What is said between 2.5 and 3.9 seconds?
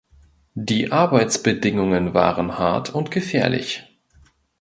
hart und gefährlich.